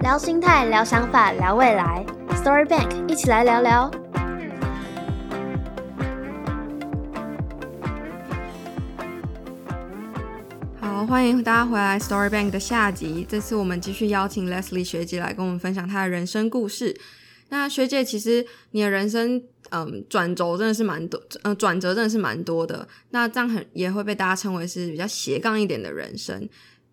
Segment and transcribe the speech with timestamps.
[0.00, 2.02] 聊心态，聊想法，聊未来。
[2.30, 3.90] Story Bank，一起来聊聊。
[10.80, 13.26] 好，欢迎大家回来 Story Bank 的下集。
[13.28, 16.98] 这次我们继续邀请 Leslie 学姐来跟我们分享她的人生故事。
[17.50, 22.88] 那学姐，其实你的人生，嗯，转轴真的是蛮多，嗯，转折真的是蛮多的。
[23.10, 26.48] 那这样很也会被大家称为是比较斜杠一点的人生。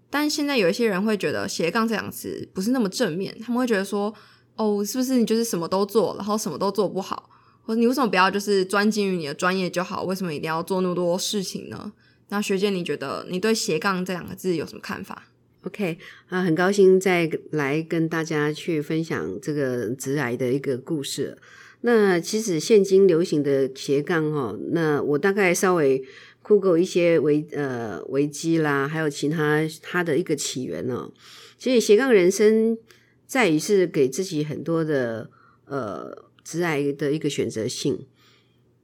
[0.09, 4.13] 但现在有一些人会觉得斜杠这两个词不是那么正面，他们会觉得说，
[4.55, 7.29] 哦，是不是你就是什么都做，然后什么都做不好，
[7.63, 10.03] 或者你为什么不要就是专精于你的专业就好？
[10.03, 11.91] 为什么一定要做那么多事情呢？
[12.29, 15.27] 那学姐，你觉得你对斜杠这两个字有什么看法
[15.63, 15.97] ？OK
[16.29, 21.37] 啊，很高兴再来跟大家去分享这个直癌的一个故事。
[21.81, 26.03] 那其实现今流行的斜杠哈，那我大概稍微
[26.47, 31.11] 酷狗一些危呃危机啦，还有其他它的一个起源呢。
[31.57, 32.77] 其实斜杠人生
[33.25, 35.29] 在于是给自己很多的
[35.65, 37.99] 呃直癌的一个选择性。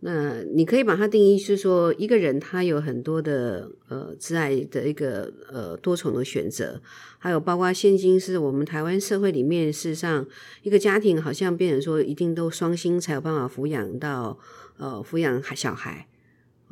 [0.01, 6.81] 那你可以把它定义是说，一个人他有很多的呃自爱的一个呃多重的选择，
[7.17, 10.27] 还有包括现今是我们台湾社会里面，事实上
[10.63, 14.37] 一个家庭好像变成说一定都双薪才有办法抚养到
[14.75, 16.09] 呃抚养孩小孩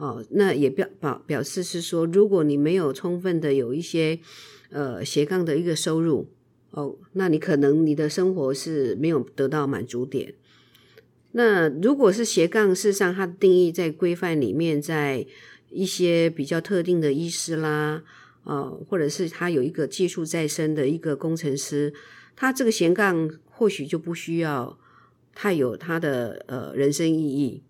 [0.01, 4.17] 哦，那也表表表示是说，如果你没有充分的有一些
[4.71, 6.27] 呃斜杠的一个收入
[6.71, 10.33] 哦，那你可能你的生活是没有得到满足点。
[11.33, 15.23] 那如果是斜杠，事实上它的定义在规范里面，在
[15.69, 18.01] 一些比较特定的医师啦，
[18.43, 21.93] 啊，或者是他有一个技术在身的一个工程师，
[22.35, 24.79] 他这个斜杠或许就不需要
[25.35, 27.61] 太有他的呃人生意义。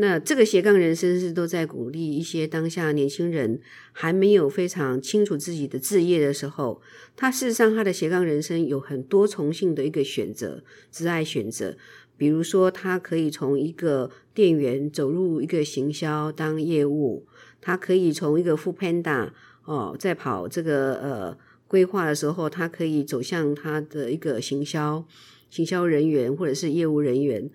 [0.00, 3.60] 那这个斜杠人生是都在鼓励一些当下年轻人
[3.90, 6.80] 还没有非常清楚自己的志业的时候，
[7.16, 11.76] 他事实上他的斜杠人生有很多重性的一个选择，挚爱选择。
[12.16, 17.26] 比如说，他可以从一个店员走入一个行销当业务，
[17.60, 19.30] 他可以从一个副 panda
[19.64, 25.04] 哦，在跑这个呃规划的时候，他可以走向他的一个行销
[25.50, 27.50] 行销人员或者是业务人员。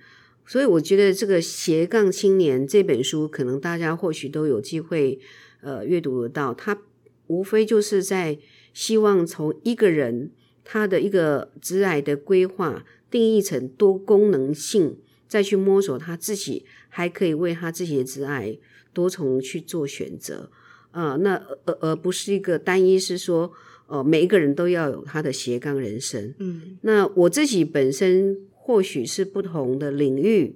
[0.46, 5.20] 所以，我觉得这个斜杠青年这本书，可能大家或许都有机会
[5.62, 6.54] 呃阅读得到。
[6.54, 6.82] 他
[7.28, 8.38] 无非就是在
[8.74, 10.32] 希望从一个人
[10.64, 12.86] 他的一个职癌的规划。
[13.14, 18.58] 定义成多功能性，再去摸索他自己，还可以为他自己的职爱
[18.92, 20.50] 多重去做选择
[20.90, 21.16] 啊。
[21.18, 23.52] 那而而不是一个单一，是说，
[23.86, 26.34] 呃，每一个人都要有他的斜杠人生。
[26.40, 30.56] 嗯，那我自己本身或许是不同的领域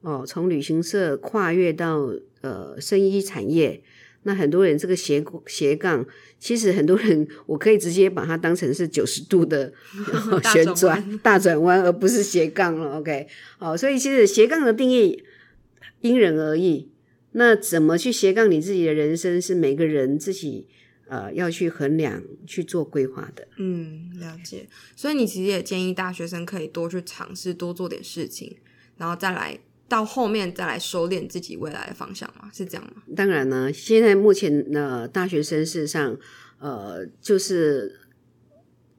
[0.00, 3.82] 哦，从旅行社跨越到呃生医产业。
[4.22, 6.06] 那很多人这个斜斜杠，
[6.40, 9.70] 其实很多人我可以直接把它当成是九十度的
[10.50, 12.98] 旋转大转弯，而不是斜杠了。
[12.98, 15.22] OK，好，所以其实斜杠的定义
[16.00, 16.88] 因人而异。
[17.32, 20.66] 那怎么去斜杠你自己的人生，是每个人自己
[21.08, 23.46] 呃要去衡量去做规划的。
[23.58, 24.68] 嗯，了解。
[24.94, 28.56] 所以你其实也建议大学生可以多去尝试，多做点事情，
[28.96, 29.58] 然后再来。
[29.88, 32.50] 到后面再来收敛自己未来的方向吗？
[32.52, 33.04] 是这样吗？
[33.14, 36.18] 当然呢，现在目前呢，大学生事实上，
[36.58, 38.00] 呃，就是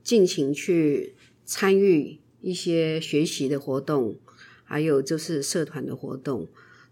[0.01, 1.13] 尽情去
[1.44, 4.18] 参与一些学习的活动，
[4.63, 6.47] 还有就是社团的活动。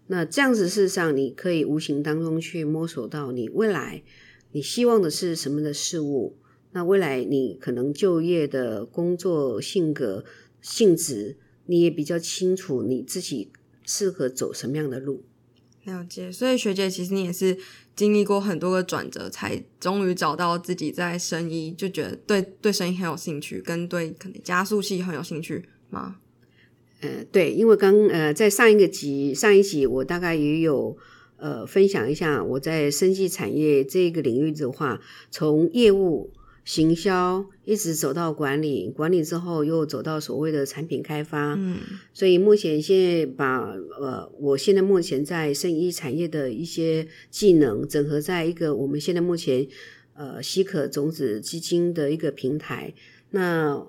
[0.08, 4.02] 那这样子事实上，你可以无形当中去摸索到你未来
[4.52, 6.36] 你希望的是什么的事物。
[6.72, 10.24] 那未来你可能就业的工作性格
[10.60, 11.36] 性质，
[11.66, 13.50] 你也比较清楚你自己。
[13.88, 15.22] 适合走什么样的路？
[15.84, 17.56] 了解，所以学姐其实你也是
[17.94, 26.16] 经历过很多个转折，才终于找到自己在生意，就觉得对对生意很有兴趣，跟对可能加速器很有兴趣吗？
[27.00, 30.98] 呃，对，因为刚呃在上一个集上一集，我大概也有
[31.38, 36.32] 呃分享一下我在生技产业这个领域的话，从业务。
[36.66, 41.54] 行销一直走到管理，管理之后又走到所谓的产品开发。
[41.56, 41.76] 嗯，
[42.12, 49.64] 所以目前现在把呃，我现在目前在生医产业的一些技能整合在一个我们现在目前
[50.14, 52.92] 呃稀可种子基金的一个平台。
[53.30, 53.86] 那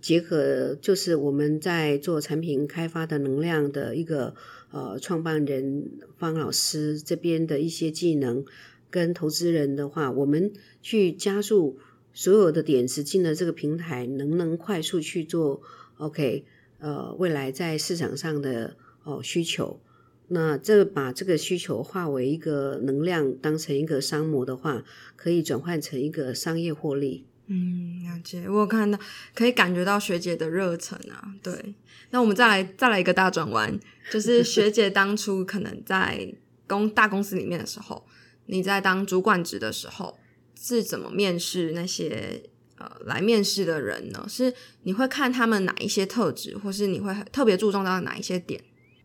[0.00, 4.34] 结合就是我们在做产品开发的能量的一个
[4.70, 8.44] 呃创办人方老师这边的一些技能，
[8.90, 10.52] 跟投资人的话，我们
[10.82, 11.78] 去加速。
[12.12, 15.62] 所有的点子进了这个平台，能不能快速去做
[15.98, 16.44] ？OK，
[16.80, 19.78] 呃，未来在市场上的哦需求，
[20.26, 24.84] 那这把这个需求化为一个能量，当成一个商模的话，
[25.14, 27.26] 可以转换成一个商业获利。
[27.52, 28.48] 嗯，了解。
[28.48, 28.96] 我有看到，
[29.34, 31.34] 可以感觉到学姐的热忱啊。
[31.42, 31.74] 对，
[32.10, 33.76] 那我们再来再来一个大转弯，
[34.08, 36.32] 就是学姐当初可能在
[36.68, 38.06] 公大公司里面的时候，
[38.46, 40.16] 你在当主管职的时候
[40.56, 42.40] 是怎么面试那些
[42.78, 44.24] 呃来面试的人呢？
[44.28, 44.54] 是
[44.84, 48.62] 你会看他们哪一些特质，或是你会特别注重到哪一些点？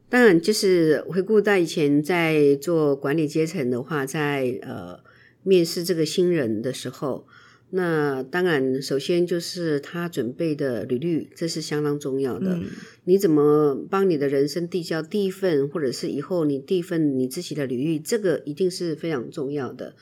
[0.08, 5.00] 当然，就是回顾到以前在做管理阶层的话，在呃
[5.42, 7.28] 面试这个新人的时候。
[7.76, 12.58] 那当然，首先就是他准备的履历，这是相当重要的。
[13.04, 19.94] 你怎么帮你的人生递交第一份，或者是以后你第一份你自己的履历，这个一定是非常重要的。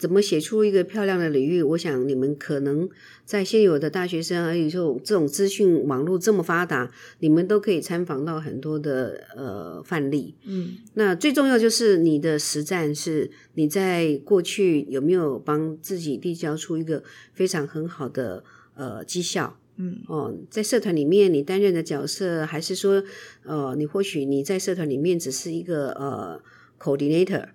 [0.00, 1.62] 怎么写出一个漂亮的领域？
[1.62, 2.88] 我想你们可能
[3.26, 10.34] 在现有的大学生，还有这种这种资讯网络这么发达，你们都可以参访到很多的呃范例。
[10.46, 17.04] 嗯，那最重要就是你的实战是你在过去有没有帮自己递交出一个
[17.34, 18.42] 非常很好的
[18.74, 19.58] 呃绩效？
[19.76, 23.04] 嗯，哦，在社团里面你担任的角色，还是说
[23.44, 26.42] 呃你或许你在社团里面只是一个呃
[26.78, 27.48] coordinator。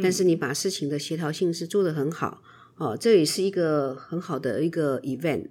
[0.00, 2.40] 但是你把事情的协调性是做得很好，
[2.76, 5.46] 哦，这也是一个很好的一个 event。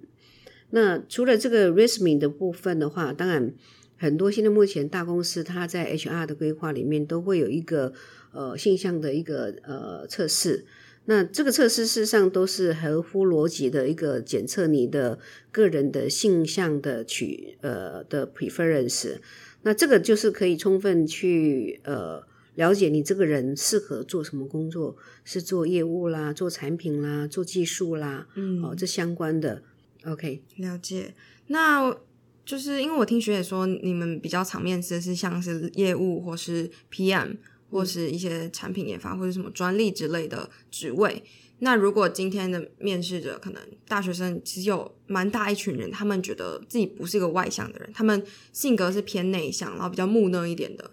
[0.70, 3.52] 那除了这个 resume 的部分的话，当然
[3.98, 7.92] 很多现在目前大公司它在 HR 的规划里面都会有一个
[8.32, 10.64] 呃性向的一个呃测试。
[11.04, 15.18] 那这个测试事实上都是合乎逻辑的一个检测你的
[15.50, 19.18] 个人的性向的取呃的 preference。
[19.62, 22.31] 那这个就是可以充分去呃。
[22.54, 29.62] 了解你这个人适合做什么工作，是做业务啦，做产品啦，做技术啦，嗯，哦，这相关的
[30.04, 31.14] ，OK，了解。
[31.46, 31.96] 那
[32.44, 37.36] 就是因为我听学姐说，你们比较常面试是像是业务或是 PM
[37.70, 41.22] 或是一些产品研发或者什么专利之类的职位。
[41.60, 48.22] 那如果今天的面试者可能大学生，其实有蛮大一群人，他们觉得自己不是一个外向的人，他们
[48.52, 50.90] 性格是偏内向，然后比较木讷一点的。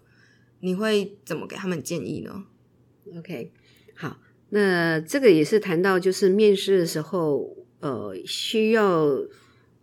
[0.62, 2.44] 你会怎么给他们建议呢
[3.18, 3.52] ？OK，
[3.96, 4.20] 好，
[4.50, 9.24] 那这个也是谈到就是面试的时候，呃，需要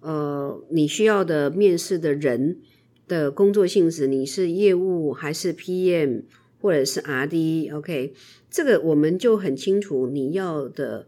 [0.00, 2.60] 呃你需要的面试的人
[3.08, 6.24] 的工作性质，你是业务还是 PM
[6.60, 8.12] 或者是 RD？OK，
[8.50, 11.06] 这个我们就很清楚你要的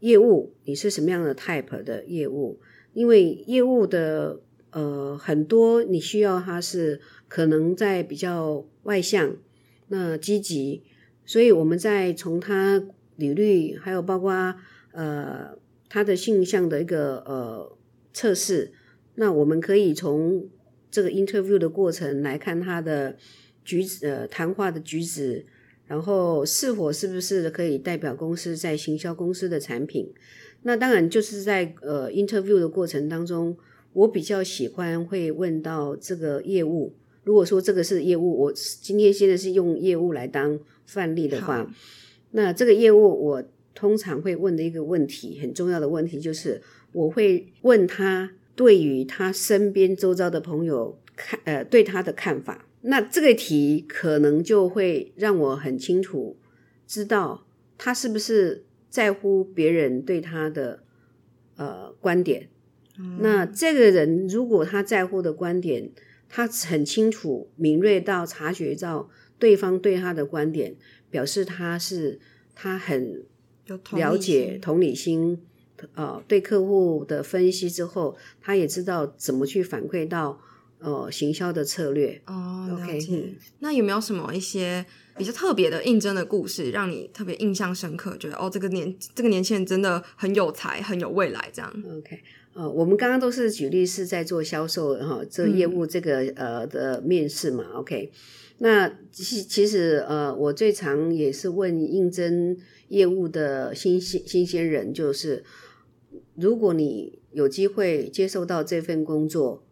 [0.00, 2.60] 业务，你是什么样的 type 的业务，
[2.92, 4.40] 因为业务的
[4.70, 8.66] 呃很多你需要它是可能在比较。
[8.84, 9.34] 外向，
[9.88, 10.82] 那积极，
[11.24, 12.84] 所以我们在从他
[13.16, 14.54] 履历，还有包括
[14.92, 15.56] 呃
[15.88, 17.74] 他的性向的一个呃
[18.12, 18.74] 测试，
[19.14, 20.46] 那我们可以从
[20.90, 23.16] 这个 interview 的过程来看他的
[23.64, 25.46] 举止呃谈话的举止，
[25.86, 30.12] 然后是否是不是可以代表公司在行销公司的产品。
[30.64, 33.56] 那当然就是在呃 interview 的过程当中，
[33.94, 36.94] 我比较喜欢会问到这个业务。
[37.24, 41.66] 如果说这个是业务，我今天现在是用业务来当范例的话，
[42.32, 43.42] 那这个业务我
[43.74, 46.60] 通常会问的一个问题，很重要的问题就是，
[46.92, 52.66] 我会问他对于他身边周遭的朋友看呃对他的看法。
[52.82, 56.36] 那这个题可能就会让我很清楚
[56.86, 57.46] 知道
[57.78, 60.82] 他是不是在乎别人对他的
[61.56, 62.48] 呃观点。
[63.20, 65.90] 那这个人如果他在乎的观点。
[66.36, 70.74] 他很清楚、敏锐到察觉到对方对他的观点，
[71.08, 72.18] 表示他是
[72.56, 73.22] 他很
[73.92, 75.40] 了解同理心，
[75.94, 80.40] 呃，对客户的分析之后，他也知道怎么去反馈到
[80.84, 82.20] 呃行销的策略。
[82.26, 84.84] 哦，OK，那有没有什么一些
[85.16, 88.16] 比较特别的应征的故事，让你特别印象深刻？
[88.18, 91.74] 觉得哦，这个年这个年轻人真的很有才，很有未来，这样。
[91.98, 92.20] OK。
[92.52, 98.12] 呃，我们刚刚都是举例是在做销售哈，这业务这个呃的面试嘛，OK。
[98.58, 105.42] 那其其实呃，我最常也是问应征业务的新新新鲜人，就是
[106.36, 109.63] 如果你有机会接受到这份工作，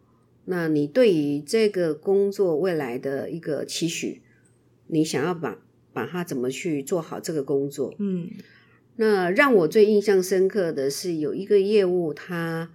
[0.45, 4.21] 那你对于这个工作未来的一个期许，
[4.87, 5.57] 你想要把
[5.93, 7.93] 把它怎么去做好这个工作？
[7.97, 8.29] 嗯。
[8.95, 12.71] 那让我最印象深刻的是有一个业务，他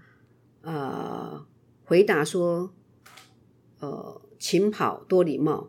[0.62, 1.46] 呃
[1.84, 2.72] 回答说，
[3.78, 5.68] 呃，勤跑多礼貌。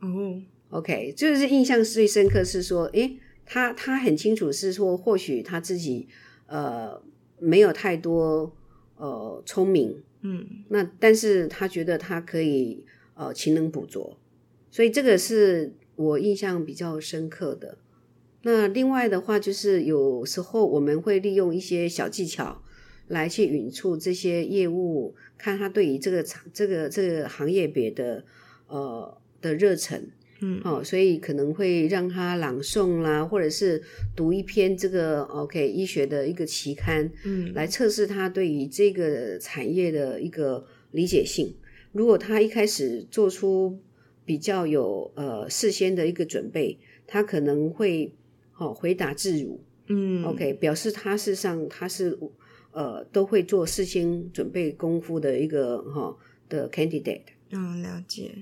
[0.00, 6.06] 哦，OK，就是印象最深刻是说，诶，他他很清楚是说，或许他自己
[6.46, 7.02] 呃
[7.40, 8.54] 没有太多
[8.96, 14.18] 呃聪明，嗯，那但是他觉得他可以呃勤能补拙，
[14.70, 17.78] 所以这个是我印象比较深刻的。
[18.42, 22.62] 那另外的话，就是有时候我们会利用一些小技巧
[23.08, 28.24] 来去引出这些业务，看他对于这个厂、这个这个行业别的
[28.66, 30.10] 呃的热忱。
[30.42, 33.82] 嗯，哦，所以可能会让他朗诵啦，或者是
[34.14, 41.54] 读一篇这个 OK 医学的一个期刊，嗯，来测试他对于这个产业的一个理解性。
[41.92, 43.78] 如果他一开始做出
[44.24, 48.12] 比较有呃事先的一个准备，他可能会
[48.56, 52.18] 哦回答自如，嗯，OK，表示他事实上他是
[52.72, 56.16] 呃都会做事先准备功夫的一个哈、
[56.48, 57.22] 的 candidate。
[57.50, 58.32] 嗯，了解。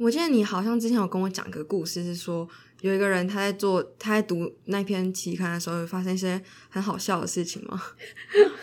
[0.00, 2.48] 我记得你好像之前有跟我讲个故事，是说
[2.80, 6.40] 有一个人他在做他在读那篇期刊的时候，有发生一些
[6.70, 7.78] 很好笑的事情吗？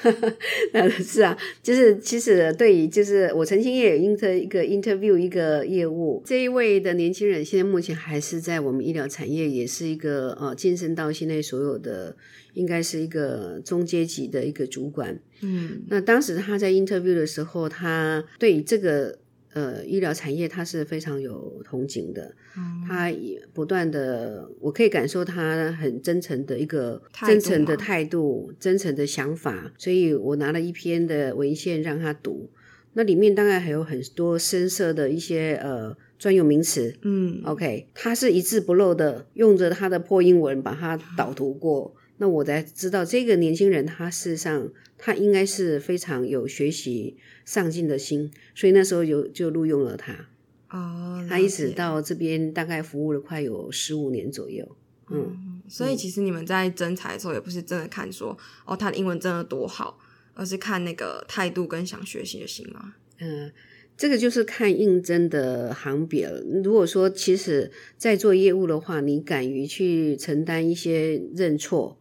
[0.73, 12.17] 呃，是啊，就是其实对于就是我曾经也有 inter 一个 interview 一个业务，这一位的年轻人现在目前还是在我们医疗产业，也是一个呃晋升到现在所有的
[12.55, 15.19] 应该是一个中阶级的一个主管。
[15.41, 19.19] 嗯那当时他在 interview 的时候，他对于这个
[19.57, 22.85] 呃医疗产业他是非常有憧憬的，嗯。
[22.87, 32.49] 他也不断的，我可以感受他很真诚的一个真诚的态度、真诚的想法，所以我拿了一篇的文献让他读，
[32.93, 36.95] 那里面当然还有很多深色的一些呃专有名词。
[37.01, 37.41] 嗯。
[37.45, 50.27] OK，他是一字不漏的用着他的破英文把它导读过，那我才知道这个年轻人他事实上他应该是非常有学习上进的心，所以那时候有就录用了他。
[50.69, 54.75] 哦，他一直到这边大概服务了快有十五年左右。
[55.09, 59.97] 嗯，嗯，所以其实你们在征才的时候，也不是真的看说哦他的英文真的多好，
[60.33, 62.95] 而是看那个态度跟想学习的心嘛。
[63.19, 63.49] 嗯，
[63.95, 66.41] 这个就是看应征的行别了。
[66.61, 71.97] 如果说其实在做业务的话，你敢于去承担一些认错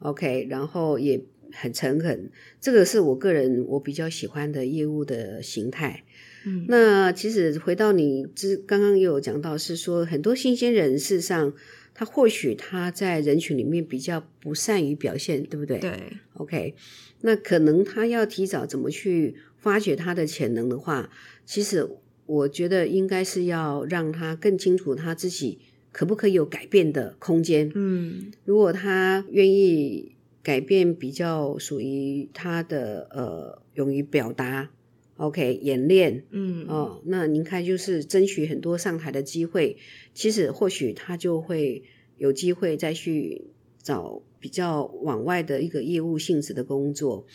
[0.00, 1.20] ，OK，然后也
[1.52, 6.04] 很诚恳，这个是我个人我比较喜欢的业务的形态。
[6.46, 11.52] 嗯那其实回到你之刚刚也有讲到，是说很多新鲜人事实上
[11.94, 15.78] 他或许他在人群里面比较不善于表现，对不对？
[15.78, 15.92] 对
[16.34, 16.74] ，OK，
[17.22, 21.10] 那可能他要提早怎么去发掘他的潜能的话，
[21.44, 21.88] 其实
[22.26, 25.58] 我觉得应该是要让他更清楚他自己
[25.92, 27.70] 可不可以有改变的空间。
[27.74, 34.70] 嗯如果他愿意改变，比较属于他的呃勇于表达
[35.16, 36.24] ，OK 演练。
[36.30, 39.76] 嗯哦，那您看，就是争取很多上台的机会，
[40.14, 41.82] 其实或许他就会
[42.16, 43.42] 有机会再去
[43.82, 47.26] 找比较往外的一个业务性质的工作。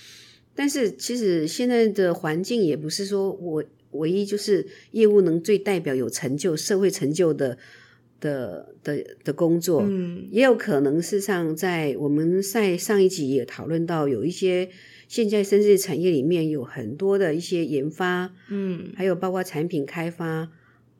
[0.56, 7.58] 但是其实现在的环境也不是说我唯一就是业务能最代表有成就、社会成就的
[8.24, 9.84] 的的的工作。
[9.86, 14.70] 嗯也有可能，事实上，在我们在上一集也讨论到，有一些
[15.10, 20.50] 现在甚至产业里面有很多的一些研发，嗯还有包括产品开发，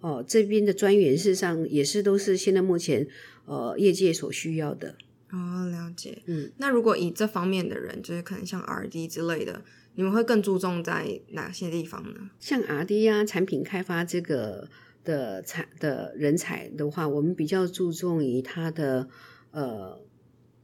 [0.02, 3.08] 哦，这边的专员事实上也是都是现在目前
[3.46, 4.96] 呃业界所需要的。
[5.32, 6.22] 哦，了解。
[6.26, 9.64] 嗯，那如果以这方面的人，就是可能像 R D 之类的，
[9.96, 12.30] 你们会更注重在哪些地方呢？
[12.40, 14.70] 像 R D 啊，产品开发这个
[15.04, 19.08] 的产的人才的话，我们比较注重于他的
[19.52, 20.00] 呃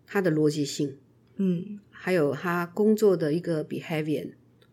[0.06, 0.98] 他的逻辑性。
[1.42, 4.32] 嗯还有他工作的一个 behavior。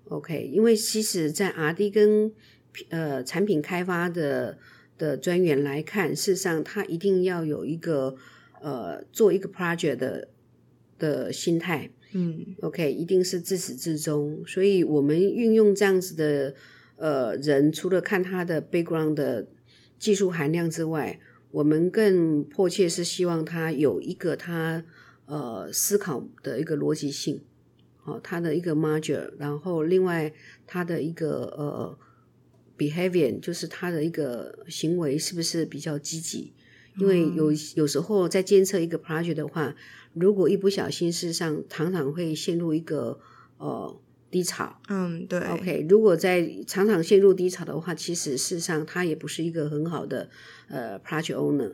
[0.08, 2.32] OK，因为其实，在 R&D 跟
[2.90, 4.58] 呃产品开发的
[4.96, 8.16] 的专员来看，事实上他一定要有一个
[8.60, 10.28] 呃做一个 project 的
[10.98, 11.90] 的心态。
[12.12, 14.42] 嗯 OK，一定是自始至终。
[14.46, 16.54] 所以我们运用这样子的
[16.96, 19.46] 呃人，除了看他的 background 的
[19.98, 21.18] 技术含量之外，
[21.50, 24.84] 我们更迫切是希望他有一个他
[25.26, 27.40] 呃思考的一个逻辑性，
[28.04, 30.32] 哦，他的一个 module，然后另外
[30.66, 31.98] 他的一个呃
[32.76, 36.52] behavior，就是他的一个行为是不是比较积极？
[36.98, 39.74] 因为有有时候在监测一个 project 的话，
[40.14, 43.20] 如果一不小心，事实上常常会陷入一个
[43.58, 44.80] 呃低潮。
[44.88, 50.28] 嗯，对 OK，如果在常常陷入低潮的话，其实事实上他也不是一个很好的
[50.68, 51.72] 呃 project owner。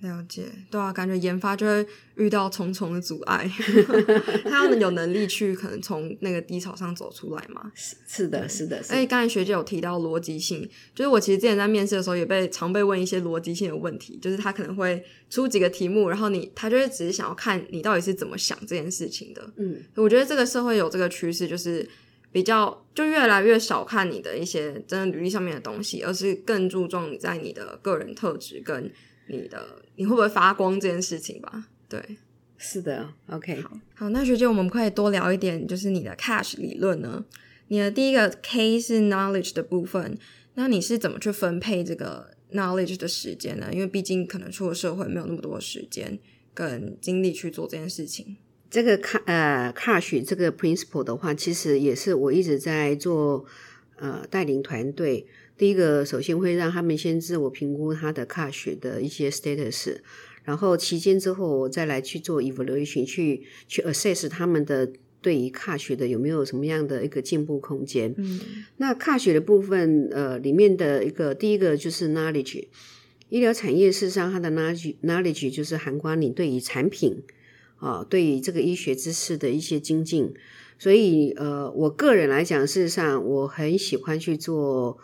[0.00, 3.50] 了解，对啊，感觉研发就会遇到重重的阻碍，
[4.44, 7.72] 他要有能力去可能从那个低潮上走出来嘛。
[7.74, 8.82] 是的，是的，是的。
[8.82, 9.08] 所以。
[9.08, 19.50] 刚才学姐有提到逻辑性，就是我其实之前在面试的时候也被常被问一些逻辑性的问题，就是他可能会出几个题目，然后你他就是只是想要看你到底是怎么想这件事情的。
[19.56, 21.88] 嗯，我觉得这个社会有这个趋势，就是
[22.30, 28.92] 比较就越来越少看你的一些真的履历上面的东西，而是更注重你在你的个人特质跟
[29.28, 31.66] 你的你会不会发光这件事情吧。
[31.88, 32.00] 对，
[32.56, 33.60] 是的，OK。
[33.60, 37.24] 好，好那学姐，我们可以多聊一点，就是你的 cash 理论呢？
[37.66, 40.16] 你的第一个 K 是 knowledge 的部分，
[40.54, 43.70] 那你是怎么去分配这个 knowledge 的时间呢？
[43.72, 46.16] 因为毕竟可能出了社会没有那么多时间
[46.54, 48.36] 跟精力去做这件事情。
[48.70, 53.44] 这个 c 呃 cash 这个 principle 的话，其实也是我一直在做
[53.96, 55.26] 呃带领团队。
[55.58, 59.96] 第一个，首先会让他们先自我评估他的 cash 的一些 status，
[60.44, 64.88] 然后期间之后我再来去做 evaluation，去去 assess 他们的
[65.20, 68.14] 对于 cash 的有没有什么样的一个进步空间。
[68.16, 68.40] 嗯，
[68.76, 72.66] 那 cash 的部分，呃，里面的一个第一个就是 knowledge，
[73.28, 77.20] 医疗产业事实上它的 knowledge knowledge 就是涵盖你对于产品
[77.78, 80.32] 啊，对于这个医学知识的一些精进。
[80.78, 84.96] 所以，呃，我个人来讲，事实上我很喜欢去做。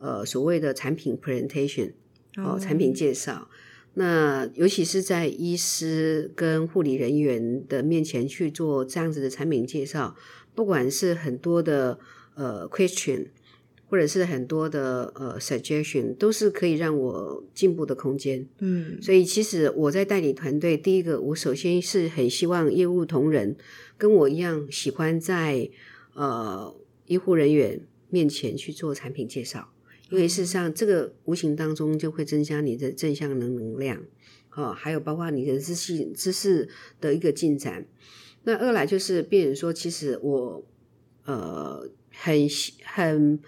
[0.00, 1.92] 呃，所谓的产品 presentation
[2.38, 3.50] 哦，产品介绍，
[3.94, 10.16] 那尤其是在医师跟护理人员的面前去做这样子的产品介绍，
[10.54, 11.98] 不管是很多的
[12.34, 13.26] 呃 question，
[13.88, 18.48] 或者是很多的呃 suggestion，都是可以让我进步的空间。
[18.60, 23.54] 嗯，所以其实我在代理团队，第一个我首先是很希望业务同仁
[23.98, 25.68] 跟我一样，喜欢在
[26.14, 29.68] 呃医护人员面前去做产品介绍。
[30.10, 34.02] 因为事实上，这个无形当中就会增加你的正向能能量，
[34.54, 36.68] 哦，还有包括你的知识知识
[37.00, 37.86] 的一个进展。
[38.44, 40.64] 那二来就是，病人说，其实我
[41.24, 42.48] 呃很
[42.84, 43.38] 很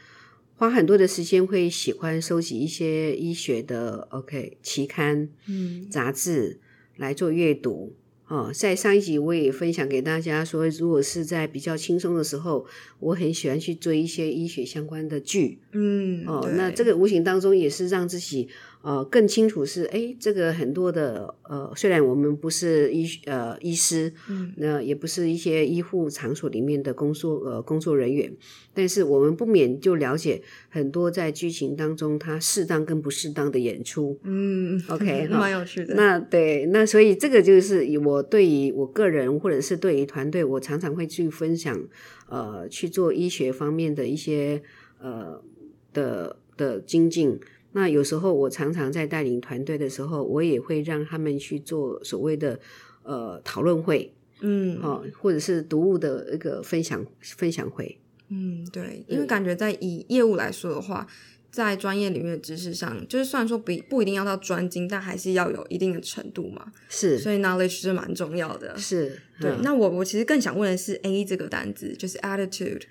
[0.55, 6.61] 花很多的时间，会喜欢收集一些医学的 OK 期刊、嗯杂志
[6.97, 7.97] 来做阅读。
[8.29, 12.65] 哦，在上一集我也分享给大家说，如果是在比较轻松的时候，
[12.99, 15.59] 我很喜欢去追一些医学相关的剧。
[15.73, 18.49] 嗯，哦，那这个无形当中也是让自己
[18.83, 28.33] 呃更清楚是，哎，这个很多的呃，虽然我们不是医呃医师，嗯，那也不是一些医护场所里面的工作呃工作人员，
[28.75, 34.19] 但是我们不免就了解很多在剧情当中他适当跟不适当的演出。
[34.25, 35.95] 嗯，OK， 蛮有趣的。
[35.95, 41.83] 那对，那所以这个就是我对于我个人或者是对于团队，我常常会去分享
[42.29, 44.63] 呃去做医学方面的一些
[45.01, 45.41] 呃。
[45.95, 47.39] 的的精进，
[47.73, 52.61] 那有时候我常常在带领团队的时候，我也会让他们去做所谓的
[53.03, 57.99] 呃讨论会，嗯，哦，或者是读物的一个分享分享会。
[58.29, 61.07] 嗯，对，因为感觉在以业务来说的话，
[61.51, 66.73] 在专业领域的知识上，就是虽然说不不一定要到专精，但还是要有一定的程度嘛。
[66.89, 68.77] 是，所以 knowledge 是蛮重要的。
[68.79, 69.51] 是，对。
[69.63, 72.83] 那我我其实更想问的是 A 这个单字，就是 attitude，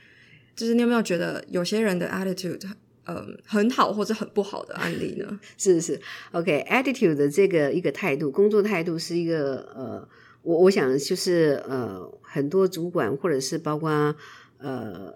[0.55, 2.61] 就是你有没有觉得有些人的 attitude？
[3.05, 5.39] 嗯，很好或者很不好的案例呢？
[5.57, 5.99] 是是
[6.31, 10.07] ，OK，attitude 的这个一个态度，工作态度是一个呃，
[10.43, 14.15] 我我想就是呃，很多主管或者是包括
[14.59, 15.11] 呃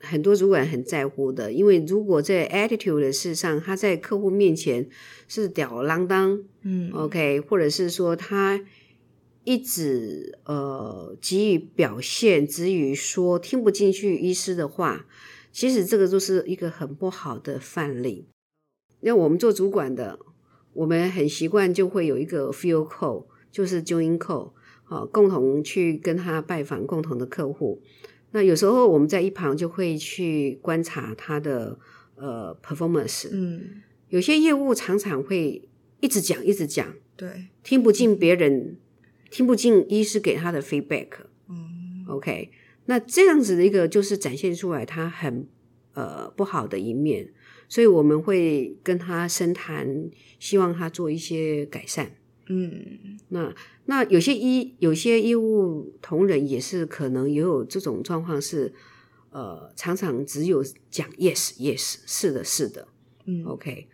[0.00, 4.88] 很多主管很在乎的，因为如果在 attitude 的事上，他在客户面前
[5.28, 8.60] 是吊儿郎当，嗯，OK，或者是说他
[9.44, 15.06] 一直呃给予表现，只予说听不进去医师的话。
[15.52, 18.26] 其实这个就是一个很不好的范例。
[19.00, 20.18] 那我们做主管的，
[20.72, 24.52] 我们很习惯就会有一个 feel call，就是 join call，
[24.84, 27.82] 啊，共同去跟他拜访共同的客户。
[28.30, 31.78] 那有时候我们在一旁就会去观察他的
[32.14, 33.28] 呃 performance。
[33.30, 35.68] 嗯，有些业务常常会
[36.00, 38.78] 一直讲一直讲，对，听不进别人，
[39.30, 41.08] 听不进医师给他的 feedback。
[41.48, 42.50] 嗯，OK。
[42.86, 45.46] 那这样子的一个就是展现出来他很
[45.94, 47.32] 呃不好的一面，
[47.68, 52.16] 所以我们会跟他深谈，希望他做一些改善。
[52.48, 58.74] 嗯，那那有些医有些业务同仁也是可能也有这种状况，是
[59.30, 62.88] 呃常常只有讲 yes yes 是的是的，
[63.26, 63.86] 嗯，OK，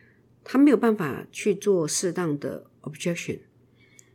[0.42, 3.40] 他没有办法去做适当的 objection，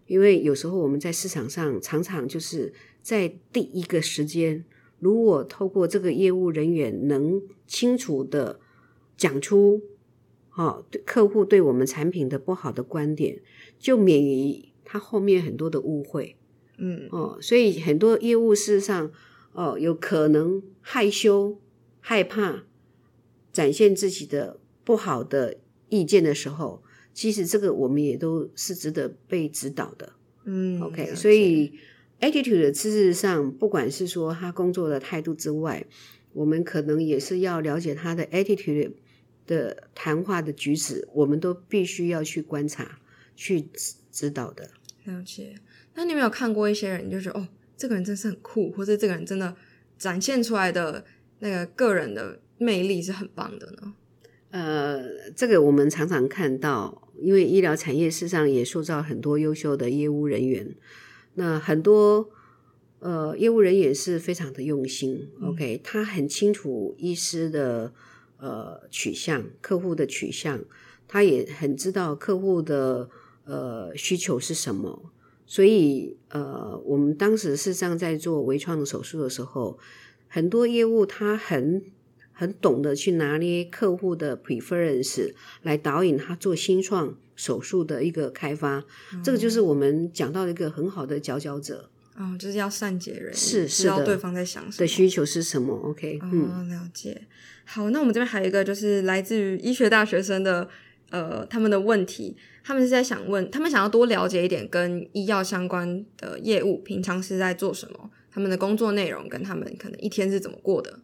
[0.07, 2.73] 因为有时候我们在市场上常常就是。
[3.03, 4.63] 在第一个时间，
[4.97, 8.61] 如果透过这个业务人员能清楚的
[9.17, 9.81] 讲出，
[10.55, 13.41] 哦，客户对我们产品的不好的观点，
[13.77, 16.37] 就免于他后面很多的误会。
[16.77, 19.11] 嗯，哦，所以很多业务事实上，
[19.51, 21.59] 哦，有可能害羞、
[21.99, 22.63] 害怕
[23.51, 25.57] 展现自己的不好的
[25.89, 26.81] 意见的时候，
[27.13, 30.13] 其实这个我们也都是值得被指导的。
[30.45, 31.73] 嗯，OK，所以。
[32.23, 35.85] Attitude 事实上，不管是说他工作的态度之外，
[36.31, 38.93] 我们可能也是要了解他的 attitude
[39.45, 42.99] 的谈话的举止，我们都必须要去观察、
[43.35, 44.71] 去指指导的。
[45.03, 45.55] 了解。
[45.95, 49.55] 那你有没有看过一些人，就觉得哦，这个人真是很酷，或者这个人真的
[49.97, 51.03] 展现出来的
[51.39, 53.93] 那个个人的魅力是很棒的呢？
[54.51, 60.73] 呃，这个我们常常看到，因为医疗产业事实上也塑造很多优秀的业务人员。
[61.35, 62.29] 那很多
[62.99, 67.93] 呃业务人员是非常的用心，OK，他很清楚医师的
[68.37, 70.59] 呃取向、客户的取向，
[71.07, 73.09] 他也很知道客户的
[73.45, 75.11] 呃需求是什么。
[75.45, 79.77] 所以呃，我们当时事实上在做微创的手术的时候，
[80.27, 81.83] 很多业务他很。
[82.33, 88.83] 很懂得去拿捏客户的 preference 来导引他做新创手术的一个开发，
[89.23, 91.89] 这个就是我们讲到一个很好的佼佼者。
[92.15, 95.73] 哦，就是要善解人意，是知道对方在想什么的需求是什么。
[95.73, 97.19] OK，嗯，了解。
[97.65, 100.69] 好，那我们这边还有一个就是来自于医学大学生的
[101.09, 110.99] 呃他们的问题，他们是在想问，他们想要多了解一点跟医药相关的业务，平常是在做什么，他们的工作内容跟他们可能一天是怎么过的。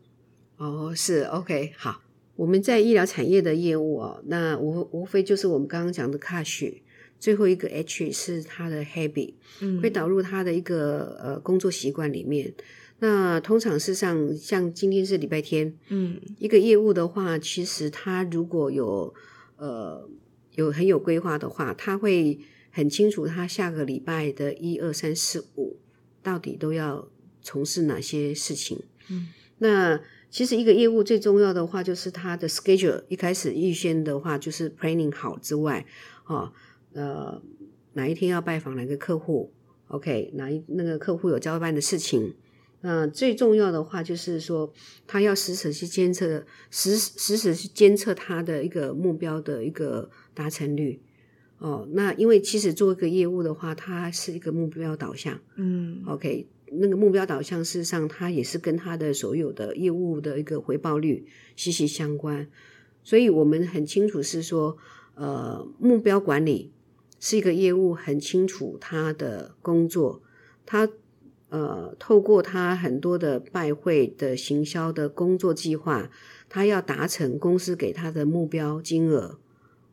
[0.59, 2.01] 哦，是 OK，好，
[2.35, 6.73] 我们在医疗产业的业务哦，那无无非就是我们刚刚讲的 cash，
[7.17, 12.53] 最后一个 H 是他的 habit，嗯，会导入他的一个呃工作习惯里面。
[12.99, 19.13] 那通常事实上，像今天是礼拜天，嗯，一个业务的话，其实他如果有
[19.55, 20.09] 呃
[20.55, 22.37] 有很有规划的话，他会
[22.69, 25.77] 很清楚他下个礼拜的一二三四五
[26.21, 27.07] 到底都要
[27.41, 30.01] 从事哪些事情，嗯，那。
[30.29, 35.85] 其实一个业务最重要的话，就是它的 schedule 一开始预先的话，就是 planning 好之外，
[36.25, 36.51] 哦，
[36.93, 37.41] 呃，
[37.93, 39.51] 哪一天要拜访哪个客户
[39.87, 42.35] ，OK，哪一那个客户有交办的事情，
[42.81, 44.71] 呃最重要的话就是说，
[45.07, 51.01] 他要实时去监测，实实时去监测他的一个目标的一个达成率，
[51.57, 56.47] 哦，那因为其实做一个业务的话，它是一个目标导向，嗯，OK。
[56.73, 62.47] 那个目标导向，事实上，它也是跟他的所有的业务的一个回报率息息相关。
[63.03, 64.77] 所以我们很清楚是说，
[65.15, 66.71] 呃，目标管理
[67.19, 70.21] 是一个业务很清楚他的工作，
[70.65, 70.89] 他
[71.49, 76.11] 呃透过他很多的拜会的行销的工作计划，
[76.47, 79.39] 他要达成公司给他的目标金额，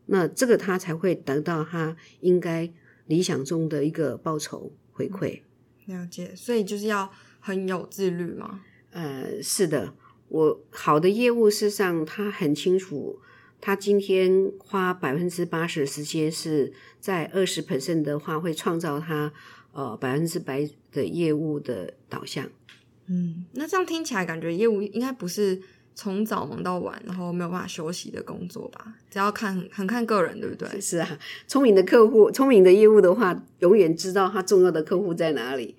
[0.07, 2.71] 那这个他才会得到他应该
[3.07, 5.41] 理想中的一个报酬回馈。
[5.87, 8.61] 了解，所以就是要很有自律嘛？
[8.91, 9.95] 呃，是的，
[10.29, 13.21] 我好的业务事实上他很清楚，
[13.61, 19.33] 他今天花百分之八十的时间是在二十 percent 的话，会创造他
[19.73, 22.49] 呃百分之百的业务的导向。
[23.07, 25.63] 嗯，那这样听起来感觉业务应该不是
[25.97, 28.95] 从早忙到晚，然后没有办法休息的工作吧？
[29.11, 30.79] 只要看很看个人，对不对？
[30.79, 35.75] 是啊，聪明的客户，聪明的业务的话，永远知道他重要的客户在哪里。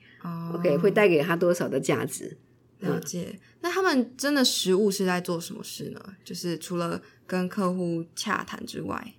[0.53, 2.35] OK，会带给他多少的价值？
[2.79, 3.39] 了解。
[3.61, 6.01] 那他们真的实物是在做什么事呢？
[6.23, 9.13] 就是除了跟客户洽谈之外，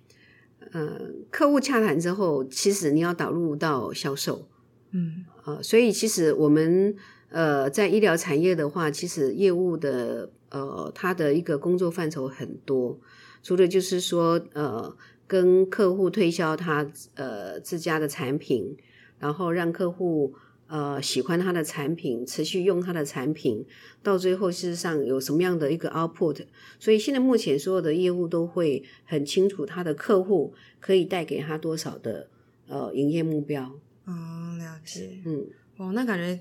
[0.71, 4.47] 嗯，客户洽谈之后，其实你要导入到销售，
[4.91, 6.95] 嗯，呃，所以其实我们
[7.29, 12.99] 呃在医疗产业的话，其实业务的呃他的一个工作范畴很多，
[13.41, 14.95] 除了就是说呃
[15.27, 18.77] 跟客户推销他呃自家的产品，
[19.19, 20.33] 然后让客户。
[20.71, 23.65] 呃，喜欢他的产品，持续用他的产品，
[24.03, 26.45] 到最后事实上有什么样的一个 output？
[26.77, 32.29] 所以现在目前所有的业务都会很清楚他的客户可以带给他多少的
[32.67, 33.79] 呃营业目标。
[34.05, 35.19] 嗯，了解。
[35.25, 36.39] 嗯，哦，那感觉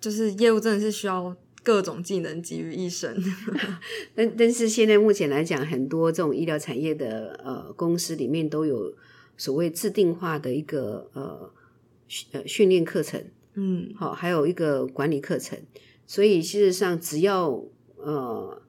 [0.00, 3.16] 就是业务真的是需要各种技能集于一身。
[4.14, 8.94] 但但是现在目前来讲，很多这种医疗产业的呃公司里面都有
[9.36, 11.52] 所谓制定化的一个呃
[12.32, 13.24] 呃训练课程。
[13.54, 15.58] 嗯，好，还有一个管理课程，
[16.06, 17.62] 所以事实上，只要
[17.96, 18.62] 呃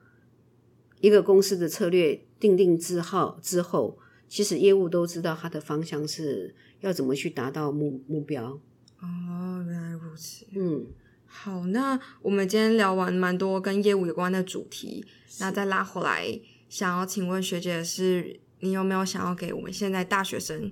[1.00, 8.60] 一个公司的策略定定之后之后，其实业务都知道它的方向是要怎么去达到目目标。
[9.00, 10.46] 哦，原来如此。
[10.54, 10.86] 嗯，
[11.36, 15.04] 好，那我们今天聊完蛮多跟业务有关的主题，
[15.40, 20.72] 那再拉回来，想要请问学姐的是，你有没有想要给我们现在大学生，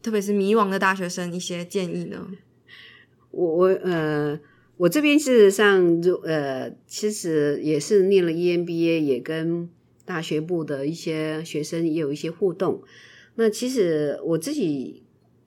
[0.00, 2.28] 特别是迷惘的大学生一些建议呢？
[3.30, 4.40] 我我呃，
[4.78, 9.68] 我这边事实上，就呃，其实也是念了 EMBA，也跟
[10.06, 12.82] 大学部的一些学生也有一些互动。
[13.34, 15.02] 那其实我自己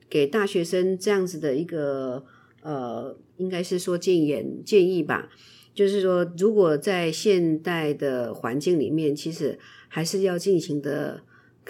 [0.08, 2.24] 给大学生这样子的一个
[2.62, 5.28] 呃，应该是说建言建议吧，
[5.74, 11.22] 就是说，如果在现代的环境里面，其实还是要尽情的，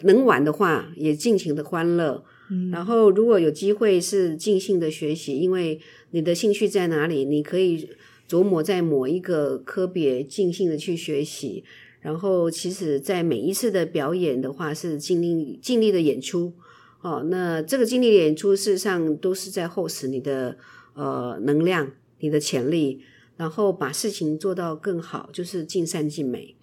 [0.03, 7.89] 能玩的话也尽情的欢乐，嗯然后如果有机会是尽兴的学习，因为你的兴趣在哪里，你可以
[8.29, 11.65] 琢磨在某一个科别尽兴的去学习。
[12.01, 16.55] 然后，其实，在每一次的表演的话，是尽力尽力的演出。
[17.03, 20.57] 哦，那这个尽力的演出，事实上都是在厚实你的
[21.01, 23.01] 呃能量、你的潜力，
[23.39, 26.57] 然后把事情做到更好，就是尽善尽美。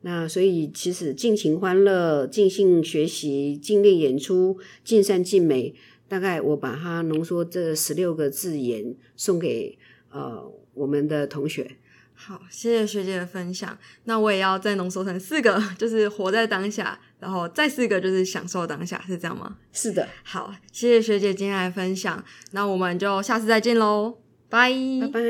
[0.00, 5.74] 那所以，其实尽情欢乐、尽兴学习、尽力演出、尽善尽美，
[6.08, 9.78] 大概我把它浓缩这十六个字眼送给
[10.10, 11.76] 呃我们的同学。
[12.14, 13.76] 好，谢谢学姐的分享。
[14.04, 19.56] 那我也要再浓缩成四个，就是活在当下，然后再四个就是享受当下，是这样吗？
[19.72, 24.70] 是的，好，谢谢学姐今天来分享，那我们就下次再见喽，拜
[25.02, 25.20] 拜拜。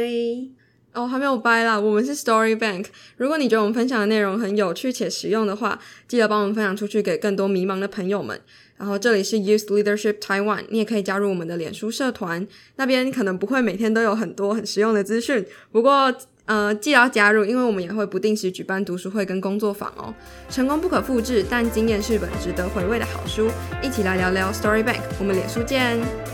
[0.93, 2.87] 哦，还没有掰啦，我们是 Story Bank。
[3.17, 8.41] 如果你觉得我们分享的内容很有趣且实用的话，记得帮我们分享出去给更多迷茫的朋友们。
[8.77, 16.15] 然后这里是 Youth Leadership Taiwan，你也可以加入我们的脸书社团，那边可能不会每天都有很多很实用的资讯，不过
[16.47, 20.15] 呃记得要加入，因为我们也会不定时举办读书会跟工作坊哦。
[20.49, 23.49] 成功不可复制，但经验是本值得回味的好书。
[23.83, 26.34] 一起来聊聊 Story Bank，我们脸书见。